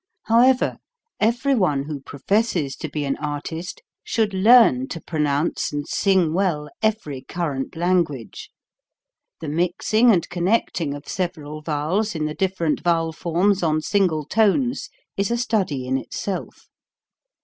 However, 0.23 0.77
every 1.19 1.53
one 1.53 1.83
who 1.83 1.99
pro 1.99 2.17
fesses 2.17 2.75
to 2.79 2.89
be 2.89 3.05
an 3.05 3.17
artist 3.17 3.83
should 4.03 4.33
learn 4.33 4.87
to 4.87 4.99
pronounce 4.99 5.71
and 5.71 5.87
sing 5.87 6.33
well 6.33 6.69
every 6.81 7.21
current 7.21 7.75
language. 7.75 8.49
The 9.41 9.47
mixing 9.49 10.09
and 10.09 10.27
connecting 10.27 10.95
of 10.95 11.07
several 11.07 11.61
vowels 11.61 12.15
in 12.15 12.25
the 12.25 12.33
different 12.33 12.79
vowel 12.81 13.11
forms 13.13 13.61
on 13.61 13.79
single 13.81 14.25
tones 14.25 14.89
is 15.17 15.29
a 15.29 15.37
study 15.37 15.85
in 15.85 15.99
itself. 15.99 16.67